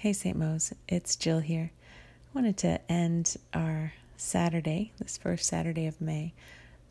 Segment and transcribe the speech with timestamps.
[0.00, 0.34] Hey, St.
[0.34, 1.72] Mose, it's Jill here.
[1.74, 6.32] I wanted to end our Saturday, this first Saturday of May,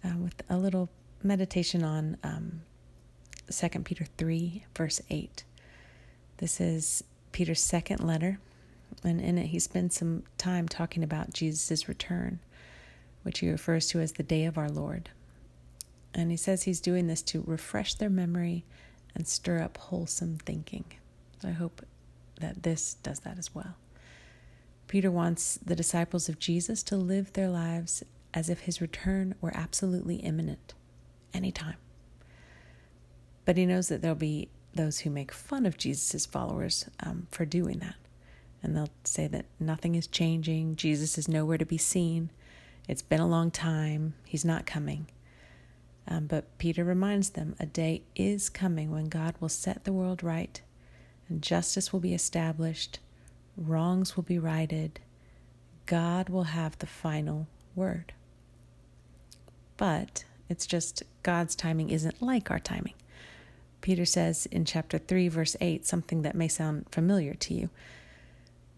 [0.03, 0.89] uh, with a little
[1.23, 2.61] meditation on um,
[3.49, 5.43] 2 Peter 3, verse 8.
[6.37, 8.37] This is Peter's second letter,
[9.03, 12.37] and in it he spends some time talking about Jesus' return,
[13.23, 15.09] which he refers to as the day of our Lord.
[16.13, 18.65] And he says he's doing this to refresh their memory
[19.15, 20.85] and stir up wholesome thinking.
[21.43, 21.83] I hope
[22.39, 23.75] that this does that as well.
[24.87, 28.03] Peter wants the disciples of Jesus to live their lives
[28.33, 30.73] as if his return were absolutely imminent,
[31.33, 31.77] anytime.
[33.45, 37.45] But he knows that there'll be those who make fun of Jesus' followers um, for
[37.45, 37.95] doing that.
[38.61, 42.31] And they'll say that nothing is changing, Jesus is nowhere to be seen,
[42.87, 45.07] it's been a long time, he's not coming.
[46.07, 50.23] Um, but Peter reminds them a day is coming when God will set the world
[50.23, 50.59] right
[51.29, 52.99] and justice will be established,
[53.55, 54.99] wrongs will be righted,
[55.85, 58.13] God will have the final word.
[59.77, 62.95] But it's just God's timing isn't like our timing.
[63.81, 67.69] Peter says in chapter 3, verse 8, something that may sound familiar to you.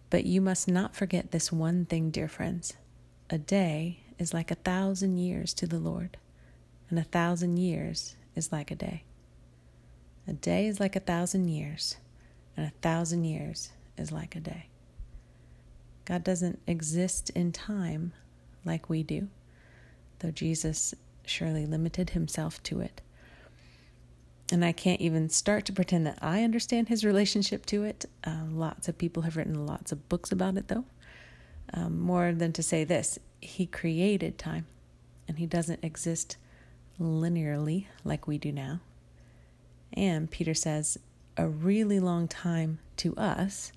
[0.09, 2.73] But you must not forget this one thing, dear friends.
[3.29, 6.17] A day is like a thousand years to the Lord,
[6.89, 9.03] and a thousand years is like a day.
[10.27, 11.95] A day is like a thousand years,
[12.55, 14.67] and a thousand years is like a day.
[16.05, 18.13] God doesn't exist in time
[18.65, 19.29] like we do,
[20.19, 20.93] though Jesus
[21.25, 23.01] surely limited himself to it.
[24.51, 28.05] And I can't even start to pretend that I understand his relationship to it.
[28.25, 30.83] Uh, lots of people have written lots of books about it, though.
[31.73, 34.65] Um, more than to say this, he created time,
[35.27, 36.35] and he doesn't exist
[36.99, 38.81] linearly like we do now.
[39.93, 40.97] And Peter says
[41.37, 43.71] a really long time to us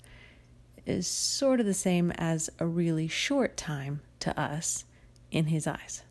[0.85, 4.85] is sort of the same as a really short time to us
[5.31, 6.03] in his eyes.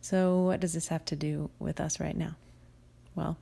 [0.00, 2.36] So, what does this have to do with us right now?
[3.14, 3.36] Well,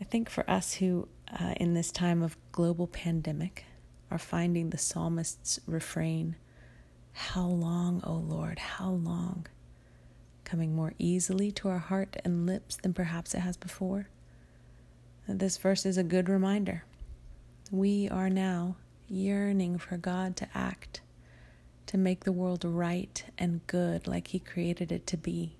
[0.00, 3.64] I think for us who, uh, in this time of global pandemic,
[4.10, 6.36] are finding the psalmist's refrain,
[7.12, 9.46] How long, O Lord, how long?
[10.44, 14.08] coming more easily to our heart and lips than perhaps it has before
[15.28, 16.84] this verse is a good reminder.
[17.70, 18.76] We are now
[19.08, 21.00] yearning for God to act,
[21.86, 25.56] to make the world right and good like He created it to be.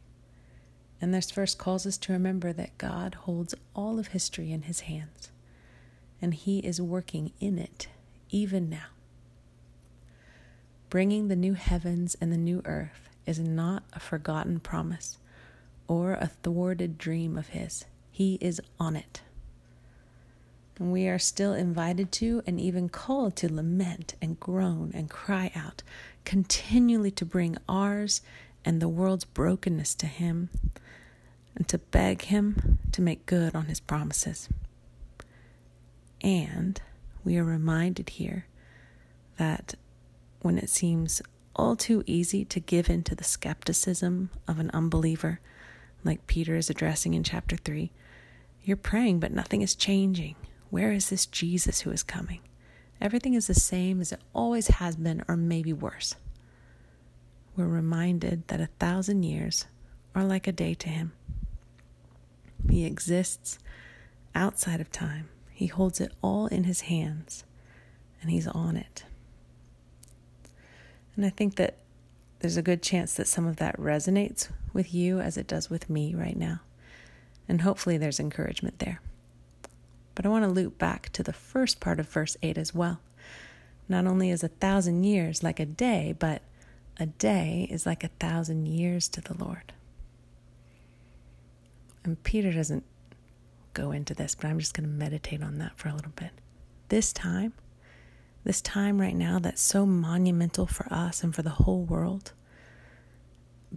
[1.01, 4.81] And this verse calls us to remember that God holds all of history in His
[4.81, 5.31] hands,
[6.23, 7.89] and He is working in it
[8.31, 8.87] even now.
[10.91, 15.19] Bringing the new heavens and the new earth is not a forgotten promise
[15.89, 17.85] or a thwarted dream of His.
[18.11, 19.23] He is on it.
[20.79, 25.51] And we are still invited to and even called to lament and groan and cry
[25.55, 25.83] out,
[26.25, 28.21] continually to bring ours
[28.65, 30.51] and the world's brokenness to Him,
[31.55, 34.49] and to beg Him to make good on His promises.
[36.21, 36.81] And
[37.25, 38.47] we are reminded here
[39.39, 39.75] that
[40.41, 41.23] when it seems
[41.55, 45.41] all too easy to give in to the skepticism of an unbeliever,
[46.05, 47.91] like Peter is addressing in chapter 3,
[48.63, 50.35] you're praying, but nothing is changing.
[50.71, 52.41] Where is this Jesus who is coming?
[53.01, 56.17] Everything is the same as it always has been, or maybe worse.
[57.57, 59.67] We're reminded that a thousand years
[60.15, 61.13] are like a day to him.
[62.69, 63.59] He exists
[64.35, 67.45] outside of time, he holds it all in his hands,
[68.21, 69.05] and he's on it.
[71.17, 71.79] And I think that
[72.41, 75.89] there's a good chance that some of that resonates with you as it does with
[75.89, 76.61] me right now.
[77.49, 79.01] And hopefully there's encouragement there.
[80.17, 82.99] But I want to loop back to the first part of verse 8 as well.
[83.89, 86.43] Not only is a thousand years like a day, but
[86.99, 89.73] a day is like a thousand years to the Lord.
[92.03, 92.85] And Peter doesn't
[93.75, 96.31] go into this, but I'm just going to meditate on that for a little bit.
[96.89, 97.53] This time,
[98.43, 102.33] this time right now that's so monumental for us and for the whole world,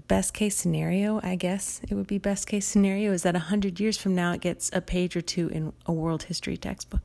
[0.08, 3.98] best case scenario, I guess it would be best case scenario, is that 100 years
[3.98, 7.02] from now it gets a page or two in a world history textbook.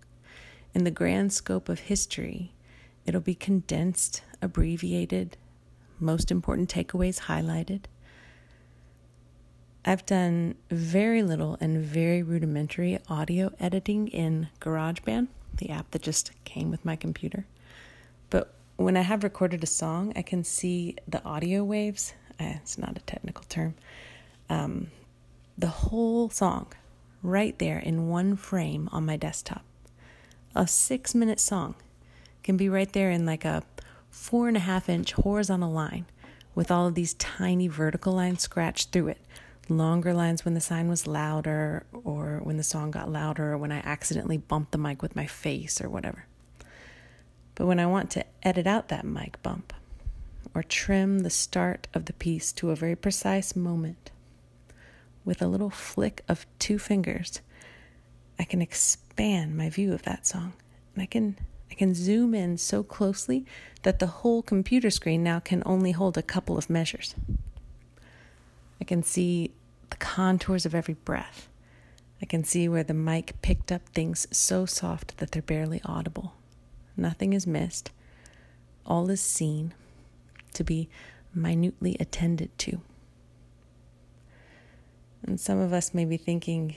[0.75, 2.52] In the grand scope of history,
[3.06, 5.37] it'll be condensed, abbreviated,
[6.00, 7.85] most important takeaways highlighted.
[9.85, 16.32] I've done very little and very rudimentary audio editing in GarageBand, the app that just
[16.44, 17.47] came with my computer.
[18.31, 22.96] But when I have recorded a song, I can see the audio waves it's not
[22.96, 23.75] a technical term,
[24.48, 24.88] um,
[25.56, 26.66] the whole song
[27.22, 29.64] right there in one frame on my desktop.
[30.54, 31.75] a six minute song
[32.42, 33.62] can be right there in like a
[34.10, 36.06] four and a half inch horizontal line
[36.54, 39.19] with all of these tiny vertical lines scratched through it.
[39.69, 43.72] Longer lines when the sign was louder, or when the song got louder, or when
[43.72, 46.26] I accidentally bumped the mic with my face, or whatever.
[47.54, 49.72] But when I want to edit out that mic bump,
[50.54, 54.10] or trim the start of the piece to a very precise moment,
[55.24, 57.40] with a little flick of two fingers,
[58.38, 60.52] I can expand my view of that song.
[60.94, 61.36] And I can
[61.70, 63.44] I can zoom in so closely
[63.82, 67.16] that the whole computer screen now can only hold a couple of measures.
[68.80, 69.50] I can see
[69.90, 71.48] the contours of every breath.
[72.22, 76.34] I can see where the mic picked up things so soft that they're barely audible.
[76.96, 77.90] Nothing is missed.
[78.86, 79.74] All is seen
[80.54, 80.88] to be
[81.34, 82.80] minutely attended to.
[85.26, 86.76] And some of us may be thinking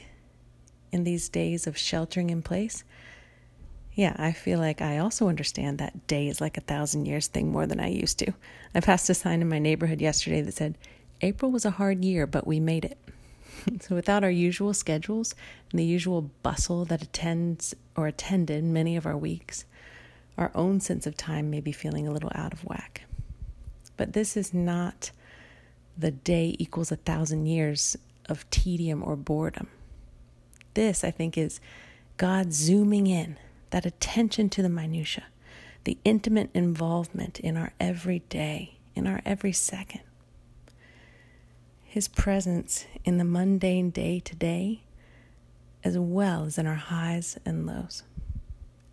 [0.92, 2.84] in these days of sheltering in place,
[3.94, 7.52] yeah, I feel like I also understand that day is like a thousand years thing
[7.52, 8.32] more than I used to.
[8.76, 10.78] I passed a sign in my neighborhood yesterday that said,
[11.22, 12.98] April was a hard year, but we made it.
[13.82, 15.34] so, without our usual schedules
[15.72, 19.66] and the usual bustle that attends or attended many of our weeks,
[20.38, 23.02] our own sense of time may be feeling a little out of whack.
[23.98, 25.12] But this is not
[25.98, 27.98] the day equals a thousand years
[28.30, 29.68] of tedium or boredom.
[30.76, 31.60] This, I think, is
[32.18, 33.38] God zooming in
[33.72, 35.26] that attention to the minutia,
[35.84, 40.02] the intimate involvement in our everyday, in our every second.
[41.84, 44.82] His presence in the mundane day to day,
[45.84, 48.04] as well as in our highs and lows.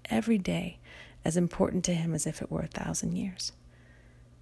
[0.06, 0.78] Every day
[1.24, 3.52] as important to him as if it were a thousand years.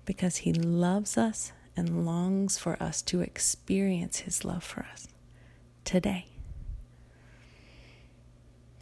[0.04, 5.08] Because he loves us and longs for us to experience his love for us
[5.84, 6.26] today.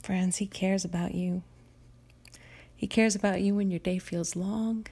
[0.02, 1.42] Friends, He cares about you.
[2.74, 4.86] He cares about you when your day feels long,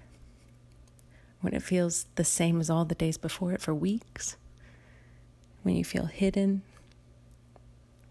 [1.40, 4.36] when it feels the same as all the days before it for weeks,
[5.62, 6.62] when you feel hidden,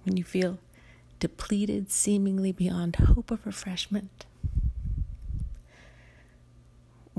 [0.03, 0.59] when you feel
[1.19, 4.26] depleted seemingly beyond hope of refreshment,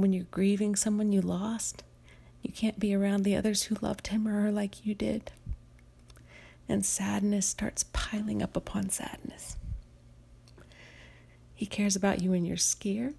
[0.01, 1.83] when you're grieving someone you lost,
[2.43, 5.33] you can't be around the others who loved him or her like you did.
[6.69, 9.57] And sadness starts piling up upon sadness.
[11.55, 13.17] He cares about you when you're scared,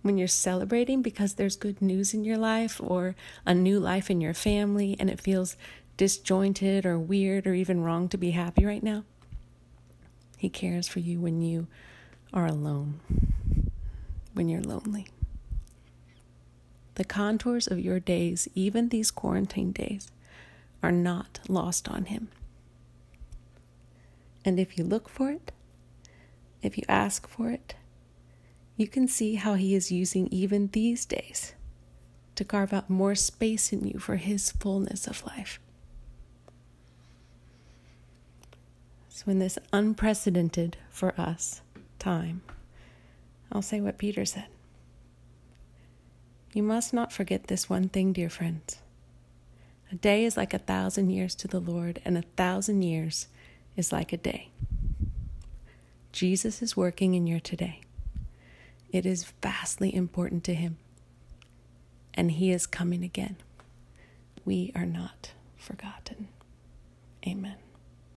[0.00, 3.14] when you're celebrating because there's good news in your life or
[3.44, 5.56] a new life in your family and it feels
[5.98, 9.04] disjointed or weird or even wrong to be happy right now.
[10.38, 11.66] He cares for you when you
[12.32, 13.00] are alone,
[14.38, 15.08] when you're lonely.
[16.94, 20.12] The contours of your days, even these quarantine days,
[20.80, 22.28] are not lost on Him.
[24.44, 25.50] And if you look for it,
[26.62, 27.74] if you ask for it,
[28.76, 31.54] you can see how He is using even these days
[32.36, 35.58] to carve out more space in you for His fullness of life.
[39.08, 41.60] So, in this unprecedented for us
[41.98, 42.42] time,
[43.50, 44.46] I'll say what Peter said.
[46.52, 48.78] You must not forget this one thing, dear friends.
[49.90, 53.28] A day is like a thousand years to the Lord, and a thousand years
[53.76, 54.50] is like a day.
[56.12, 57.80] Jesus is working in your today.
[58.90, 60.78] It is vastly important to him.
[62.14, 63.36] And he is coming again.
[64.44, 66.28] We are not forgotten.
[67.26, 67.56] Amen.